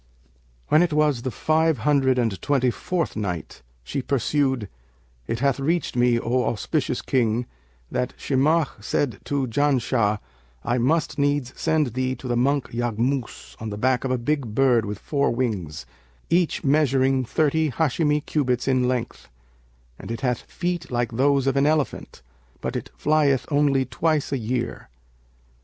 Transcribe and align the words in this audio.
When 0.69 0.81
it 0.81 0.93
was 0.93 1.21
the 1.21 1.29
Five 1.29 1.77
Hundred 1.77 2.17
and 2.17 2.41
Twenty 2.41 2.71
fourth 2.71 3.15
Night, 3.15 3.61
She 3.83 4.01
pursued, 4.01 4.67
It 5.27 5.41
hath 5.41 5.59
reached 5.59 5.95
me, 5.95 6.19
O 6.19 6.45
auspicious 6.45 7.03
King, 7.03 7.45
that 7.91 8.15
"Shimakh 8.17 8.83
said 8.83 9.19
to 9.25 9.45
Janshah, 9.45 10.17
'I 10.63 10.77
must 10.79 11.19
needs 11.19 11.53
send 11.55 11.93
thee 11.93 12.15
to 12.15 12.27
the 12.27 12.35
monk 12.35 12.69
Yaghmus 12.73 13.55
on 13.61 13.69
the 13.69 13.77
back 13.77 14.03
of 14.03 14.09
a 14.09 14.17
big 14.17 14.55
bird 14.55 14.85
with 14.87 14.97
four 14.97 15.29
wings, 15.29 15.85
each 16.31 16.63
measuring 16.63 17.23
thirty 17.23 17.69
Hαshimi[FN#562] 17.69 18.25
cubits 18.25 18.67
in 18.67 18.87
length; 18.87 19.29
and 19.99 20.09
it 20.09 20.21
hath 20.21 20.39
feet 20.41 20.89
like 20.89 21.11
those 21.11 21.45
of 21.45 21.55
an 21.55 21.67
elephant, 21.67 22.23
but 22.59 22.75
it 22.75 22.89
flieth 22.97 23.45
only 23.51 23.85
twice 23.85 24.31
a 24.31 24.37
year.' 24.39 24.89